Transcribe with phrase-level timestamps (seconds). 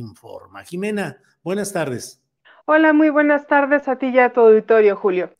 [0.00, 0.64] Informa.
[0.64, 2.20] Jimena, buenas tardes.
[2.66, 5.32] Hola, muy buenas tardes a ti y a tu auditorio, Julio.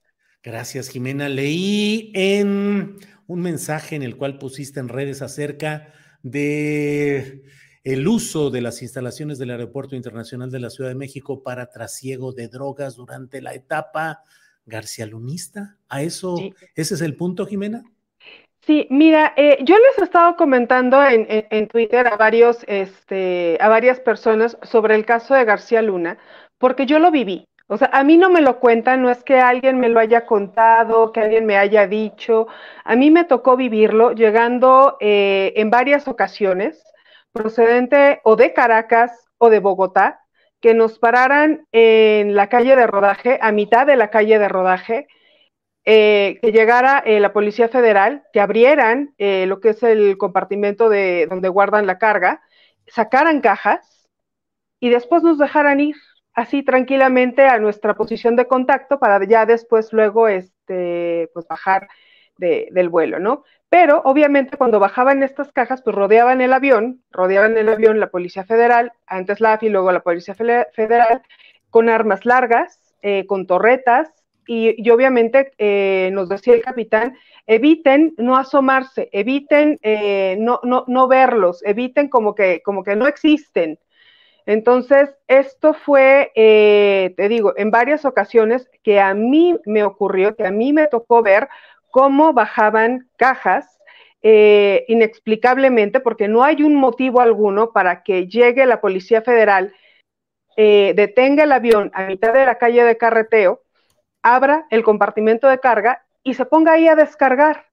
[0.43, 1.29] Gracias, Jimena.
[1.29, 7.43] Leí en un mensaje en el cual pusiste en redes acerca de
[7.83, 12.33] el uso de las instalaciones del Aeropuerto Internacional de la Ciudad de México para trasiego
[12.33, 14.23] de drogas durante la etapa
[14.67, 15.79] García Lunista.
[15.89, 16.55] ¿A eso, Sí.
[16.77, 17.83] ese es el punto, Jimena?
[18.67, 23.69] Sí, mira, eh, yo les he estado comentando en, en- Twitter a varios, este, a
[23.69, 26.19] varias personas sobre el caso de García Luna,
[26.59, 27.47] porque yo lo viví.
[27.67, 30.25] O sea, a mí no me lo cuentan, no es que alguien me lo haya
[30.27, 32.47] contado, que alguien me haya dicho.
[32.85, 36.83] A mí me tocó vivirlo llegando eh, en varias ocasiones,
[37.33, 40.21] procedente o de Caracas o de Bogotá,
[40.61, 45.07] que nos pararan en la calle de rodaje, a mitad de la calle de rodaje
[45.85, 50.89] eh, que llegara eh, la Policía Federal, que abrieran eh, lo que es el compartimento
[50.89, 52.43] de donde guardan la carga,
[52.87, 54.09] sacaran cajas
[54.81, 55.97] y después nos dejaran ir
[56.35, 61.89] así tranquilamente a nuestra posición de contacto para ya después luego este, pues bajar
[62.37, 63.45] de- del vuelo, ¿no?
[63.69, 68.45] Pero obviamente cuando bajaban estas cajas, pues rodeaban el avión, rodeaban el avión la Policía
[68.45, 71.23] Federal, antes la AFI, luego la Policía Federal,
[71.71, 74.11] con armas largas, eh, con torretas,
[74.47, 77.17] y, obviamente eh, nos decía el capitán,
[77.47, 83.07] eviten no asomarse, eviten eh, no, no, no verlos, eviten como que, como que no
[83.07, 83.79] existen.
[84.47, 90.47] Entonces, esto fue, eh, te digo, en varias ocasiones que a mí me ocurrió, que
[90.47, 91.49] a mí me tocó ver
[91.91, 93.79] cómo bajaban cajas
[94.23, 99.75] eh, inexplicablemente, porque no hay un motivo alguno para que llegue la Policía Federal,
[100.57, 103.64] detenga el avión a mitad de la calle de carreteo,
[104.25, 107.67] abra el compartimento de carga y se ponga ahí a descargar.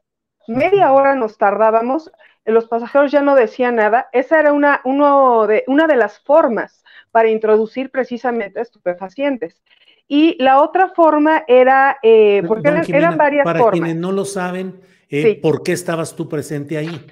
[0.48, 2.12] Media hora nos tardábamos,
[2.46, 4.10] los pasajeros ya no decían nada.
[4.12, 9.62] Esa era una, uno de, una de las formas para introducir precisamente estupefacientes.
[10.08, 13.80] Y la otra forma era, eh, porque Don eran, Jimena, eran varias para formas.
[13.80, 15.34] quienes no lo saben, eh, Sí.
[15.36, 17.08] ¿por qué estabas tú presente ahí?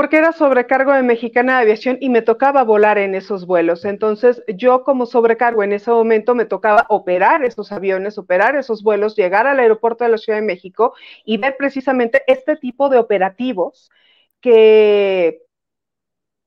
[0.00, 3.84] Porque era sobrecargo de Mexicana de Aviación y me tocaba volar en esos vuelos.
[3.84, 9.14] Entonces, yo como sobrecargo en ese momento me tocaba operar esos aviones, operar esos vuelos,
[9.14, 10.94] llegar al aeropuerto de la Ciudad de México
[11.26, 13.90] y ver precisamente este tipo de operativos
[14.40, 15.42] que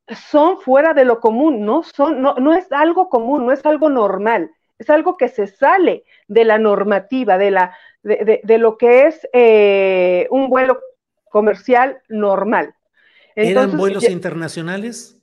[0.08, 3.88] son fuera de lo común, no son, no, no es algo común, no es algo
[3.88, 4.50] normal,
[4.80, 9.06] es algo que se sale de la normativa, de la, de, de, de lo que
[9.06, 10.80] es eh, un vuelo
[11.30, 12.74] comercial normal.
[13.36, 15.18] ¿Eran vuelos ya- internacionales?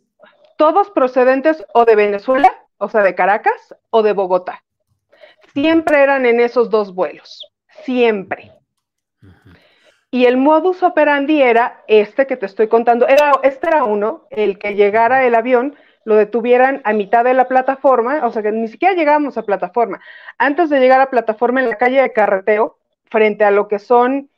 [0.57, 4.63] todos procedentes o de Venezuela, o sea, de Caracas, o de Bogotá.
[5.55, 7.51] Siempre eran en esos dos vuelos,
[7.85, 8.53] siempre.
[10.11, 14.59] Y el modus operandi era este que te estoy contando, era, este era uno, el
[14.59, 18.69] que llegara el avión, lo detuvieran a mitad de la plataforma, o sea que ni
[18.69, 20.01] siquiera llegábamos a plataforma.
[20.37, 24.29] Antes de llegar a plataforma en la calle de carreteo, frente a lo que son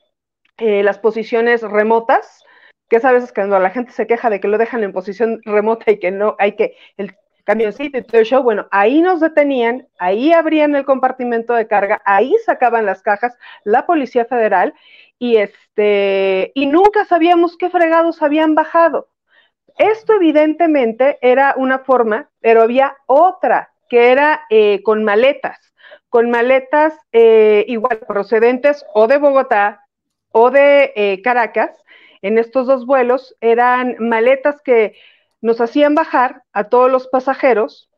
[0.59, 2.45] eh, las posiciones remotas,
[2.93, 5.41] que es a veces cuando la gente se queja de que lo dejan en posición
[5.47, 9.19] remota y que no hay que el camioncito y todo el show, bueno, ahí nos
[9.19, 13.35] detenían, ahí abrían el compartimento de carga, ahí sacaban las cajas
[13.65, 14.75] la Policía Federal
[15.19, 19.09] y este y nunca sabíamos qué fregados habían bajado.
[19.79, 25.73] Esto evidentemente era una forma, pero había otra que era eh, con maletas,
[26.11, 29.87] con maletas eh, igual procedentes o de Bogotá
[30.31, 31.71] o de eh, Caracas,
[32.23, 34.97] en estos dos vuelos eran maletas que
[35.41, 37.91] nos hacían bajar a todos los pasajeros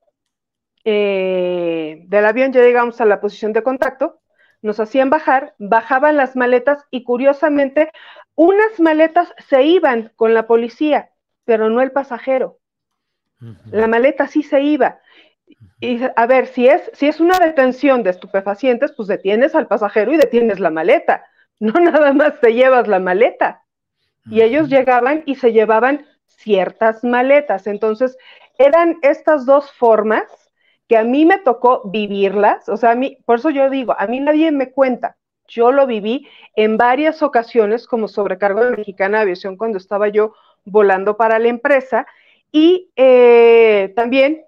[0.85, 4.21] eh, del avión, ya llegamos a la posición de contacto,
[4.63, 7.91] nos hacían bajar, bajaban las maletas y curiosamente
[8.35, 11.11] unas maletas se iban con la policía,
[11.45, 12.59] pero no el pasajero.
[13.71, 15.01] La maleta sí se iba.
[15.81, 20.15] Y a ver, si es, si es una detención de estupefacientes, pues detienes al pasajero
[20.15, 21.27] y detienes la maleta.
[21.61, 23.64] No nada más te llevas la maleta.
[24.31, 27.67] Y ellos llegaban y se llevaban ciertas maletas.
[27.67, 28.17] Entonces,
[28.59, 30.25] eran estas dos formas
[30.89, 32.69] que a mí me tocó vivirlas.
[32.69, 35.17] O sea, a mí, por eso yo digo, a mí nadie me cuenta.
[35.47, 36.27] Yo lo viví
[36.57, 40.35] en varias ocasiones como sobrecargo de Mexicana Aviación cuando estaba yo
[40.65, 42.07] volando para la empresa
[42.51, 44.45] y eh, también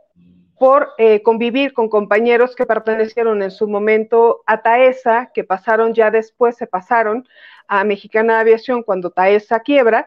[0.59, 6.11] por eh, convivir con compañeros que pertenecieron en su momento a TAESA, que pasaron ya
[6.11, 7.29] después, se pasaron
[7.69, 10.07] a Mexicana Aviación cuando TAESA quiebra,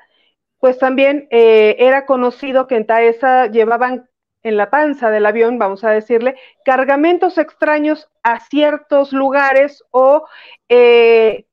[0.60, 4.10] pues también eh, era conocido que en TAESA llevaban
[4.42, 6.36] en la panza del avión, vamos a decirle,
[6.66, 10.26] cargamentos extraños a ciertos lugares o
[10.70, 11.46] eh,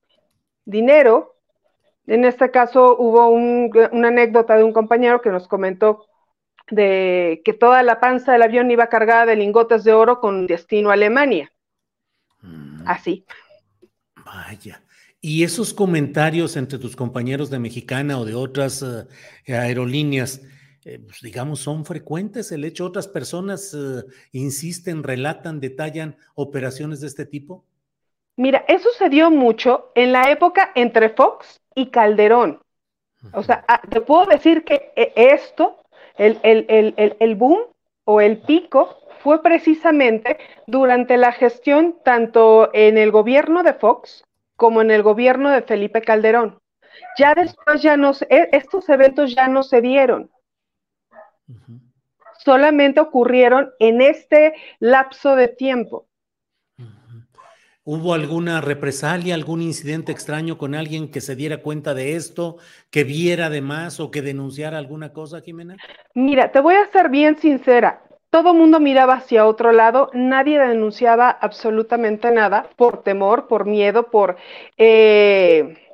[0.64, 1.34] dinero.
[2.06, 6.06] En este caso hubo una anécdota de un compañero que nos comentó
[6.70, 10.90] de que toda la panza del avión iba cargada de lingotes de oro con destino
[10.90, 11.52] a Alemania.
[12.42, 12.82] Mm.
[12.86, 13.24] Así.
[14.24, 14.82] Vaya.
[15.20, 20.42] Y esos comentarios entre tus compañeros de Mexicana o de otras eh, aerolíneas,
[20.84, 22.52] eh, pues, digamos, son frecuentes.
[22.52, 27.64] El hecho, otras personas eh, insisten, relatan, detallan operaciones de este tipo.
[28.36, 32.60] Mira, eso se dio mucho en la época entre Fox y Calderón.
[33.32, 35.85] O sea, ah, te puedo decir que esto
[36.18, 37.58] el, boom
[38.04, 44.24] o el pico fue precisamente durante la gestión tanto en el gobierno de Fox
[44.56, 46.60] como en el gobierno de Felipe Calderón.
[47.18, 50.30] Ya después ya no e, estos eventos ya no se dieron.
[52.38, 56.06] Solamente ocurrieron en este lapso de tiempo.
[57.88, 62.56] ¿Hubo alguna represalia, algún incidente extraño con alguien que se diera cuenta de esto,
[62.90, 65.76] que viera además o que denunciara alguna cosa, Jimena?
[66.12, 68.02] Mira, te voy a ser bien sincera.
[68.30, 74.36] Todo mundo miraba hacia otro lado, nadie denunciaba absolutamente nada por temor, por miedo, por...
[74.76, 75.85] Eh,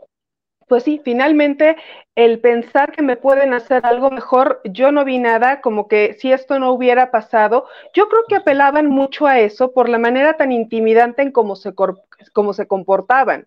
[0.72, 1.76] pues sí, finalmente
[2.14, 6.32] el pensar que me pueden hacer algo mejor, yo no vi nada como que si
[6.32, 10.50] esto no hubiera pasado, yo creo que apelaban mucho a eso por la manera tan
[10.50, 13.46] intimidante en cómo se, cómo se comportaban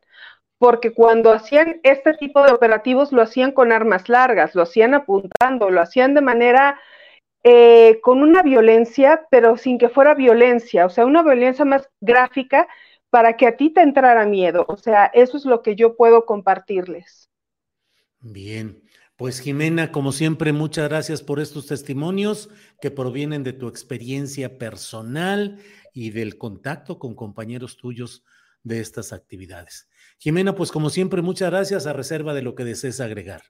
[0.59, 5.71] porque cuando hacían este tipo de operativos lo hacían con armas largas, lo hacían apuntando,
[5.71, 6.79] lo hacían de manera
[7.43, 12.67] eh, con una violencia, pero sin que fuera violencia, o sea, una violencia más gráfica
[13.15, 14.65] para que a ti te entrara miedo.
[14.67, 17.31] O sea, eso es lo que yo puedo compartirles.
[18.19, 18.83] Bien,
[19.15, 22.49] pues Jimena, como siempre, muchas gracias por estos testimonios
[22.81, 25.59] que provienen de tu experiencia personal
[25.93, 28.25] y del contacto con compañeros tuyos
[28.63, 29.87] de estas actividades.
[30.17, 33.43] Jimena, pues como siempre, muchas gracias a reserva de lo que desees agregar.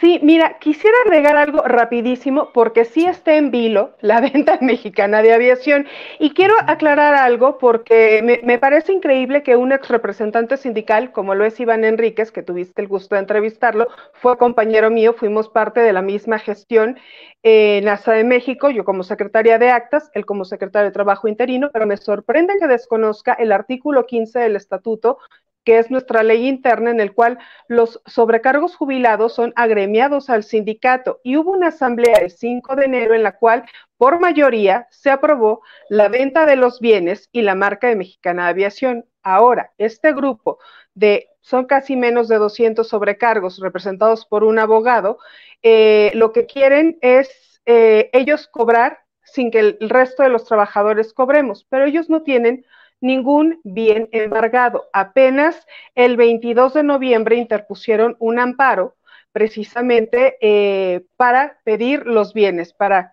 [0.00, 5.32] Sí, mira, quisiera agregar algo rapidísimo porque sí está en vilo la venta mexicana de
[5.32, 5.86] aviación.
[6.18, 11.44] Y quiero aclarar algo porque me, parece increíble que un ex representante sindical como lo
[11.44, 15.92] es Iván Enríquez, que tuviste el gusto de entrevistarlo, fue compañero mío, fuimos parte de
[15.92, 16.98] la misma gestión
[17.44, 21.70] en NASA de México, yo como secretaria de actas, él como secretario de Trabajo interino,
[21.72, 25.18] pero me sorprende que desconozca el artículo 15 del estatuto
[25.64, 27.38] que es nuestra ley interna en el cual
[27.68, 33.14] los sobrecargos jubilados son agremiados al sindicato y hubo una asamblea el 5 de enero
[33.14, 33.64] en la cual
[33.96, 39.06] por mayoría se aprobó la venta de los bienes y la marca de Mexicana Aviación.
[39.22, 40.58] Ahora, este grupo
[40.94, 45.18] de, son casi menos de 200 sobrecargos representados por un abogado,
[45.62, 51.12] eh, lo que quieren es eh, ellos cobrar sin que el resto de los trabajadores
[51.12, 52.66] cobremos, pero ellos no tienen
[53.02, 54.88] ningún bien embargado.
[54.92, 58.96] Apenas el 22 de noviembre interpusieron un amparo
[59.32, 63.12] precisamente eh, para pedir los bienes, para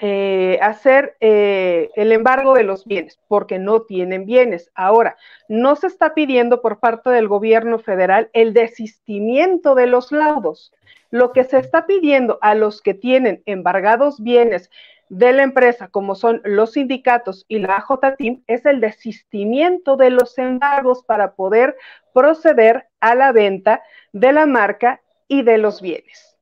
[0.00, 4.70] eh, hacer eh, el embargo de los bienes, porque no tienen bienes.
[4.74, 5.16] Ahora,
[5.48, 10.72] no se está pidiendo por parte del gobierno federal el desistimiento de los laudos.
[11.10, 14.70] Lo que se está pidiendo a los que tienen embargados bienes
[15.08, 20.36] de la empresa, como son los sindicatos y la AJTIM, es el desistimiento de los
[20.38, 21.76] embargos para poder
[22.12, 26.36] proceder a la venta de la marca y de los bienes.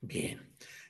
[0.00, 0.40] Bien.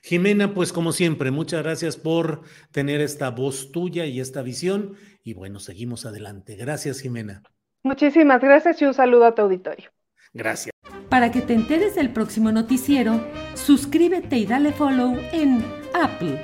[0.01, 4.95] Jimena, pues como siempre, muchas gracias por tener esta voz tuya y esta visión.
[5.23, 6.57] Y bueno, seguimos adelante.
[6.57, 7.41] Gracias, Jimena.
[7.83, 9.91] Muchísimas gracias y un saludo a tu auditorio.
[10.33, 10.73] Gracias.
[11.09, 15.63] Para que te enteres del próximo noticiero, suscríbete y dale follow en
[15.93, 16.43] Apple